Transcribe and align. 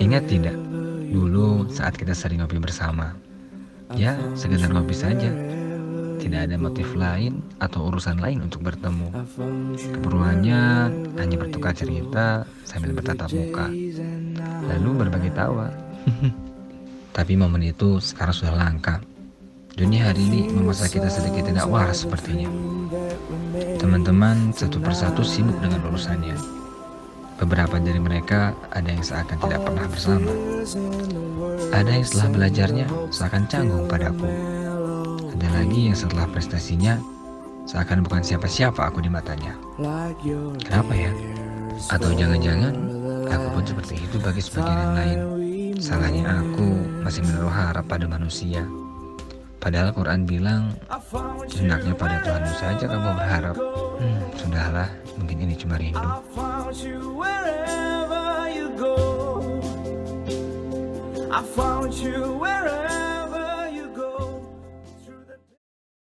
Ingat 0.00 0.24
tidak, 0.26 0.56
dulu 1.12 1.68
saat 1.68 1.96
kita 1.96 2.16
sering 2.16 2.40
ngopi 2.40 2.56
bersama, 2.56 3.12
ya 3.92 4.16
sekedar 4.32 4.72
ngopi 4.72 4.96
saja, 4.96 5.28
tidak 6.20 6.48
ada 6.48 6.56
motif 6.56 6.88
lain 6.96 7.44
atau 7.60 7.92
urusan 7.92 8.20
lain 8.20 8.44
untuk 8.44 8.64
bertemu. 8.64 9.08
Keperluannya 9.76 10.60
hanya 11.20 11.36
bertukar 11.36 11.76
cerita 11.76 12.48
sambil 12.64 12.96
bertatap 12.96 13.28
muka, 13.32 13.68
lalu 14.68 14.90
berbagi 14.96 15.30
tawa. 15.32 15.68
Tapi 17.16 17.32
momen 17.36 17.66
itu 17.66 18.00
sekarang 18.00 18.32
sudah 18.36 18.54
langka. 18.56 19.02
Dunia 19.76 20.12
hari 20.12 20.24
ini 20.24 20.40
memaksa 20.50 20.88
kita 20.88 21.08
sedikit 21.08 21.48
tidak 21.48 21.68
waras 21.68 22.04
sepertinya. 22.04 22.48
Teman-teman 23.80 24.52
satu 24.52 24.80
persatu 24.80 25.24
sibuk 25.24 25.56
dengan 25.60 25.80
urusannya 25.88 26.59
Beberapa 27.40 27.80
dari 27.80 27.96
mereka 27.96 28.52
ada 28.68 28.84
yang 28.84 29.00
seakan 29.00 29.40
tidak 29.40 29.60
pernah 29.64 29.86
bersama. 29.88 30.30
Ada 31.72 31.90
yang 31.96 32.04
setelah 32.04 32.28
belajarnya 32.36 32.86
seakan 33.08 33.44
canggung 33.48 33.88
padaku. 33.88 34.28
Ada 35.32 35.48
lagi 35.56 35.80
yang 35.88 35.96
setelah 35.96 36.28
prestasinya 36.28 37.00
seakan 37.64 38.04
bukan 38.04 38.20
siapa-siapa 38.20 38.92
aku 38.92 39.00
di 39.00 39.08
matanya. 39.08 39.56
Kenapa 40.60 40.92
ya? 40.92 41.12
Atau 41.88 42.12
jangan-jangan 42.12 42.76
aku 43.32 43.46
pun 43.56 43.64
seperti 43.64 43.94
itu 44.04 44.16
bagi 44.20 44.42
sebagian 44.44 44.76
yang 44.76 44.94
lain. 44.94 45.18
Salahnya 45.80 46.44
aku 46.44 46.66
masih 47.00 47.24
menaruh 47.24 47.48
harap 47.48 47.88
pada 47.88 48.04
manusia. 48.04 48.68
Padahal 49.60 49.92
Quran 49.92 50.24
bilang, 50.24 50.72
hendaknya 51.52 51.92
pada 51.92 52.16
Tuhanmu 52.24 52.52
saja 52.56 52.84
kamu 52.84 53.12
berharap. 53.12 53.56
Hmm, 54.00 54.20
sudahlah, 54.36 54.88
mungkin 55.20 55.36
ini 55.44 55.52
cuma 55.52 55.76
rindu. 55.76 56.00
I 61.40 61.42
found 61.42 61.94
you 61.94 62.34
wherever. 62.34 63.19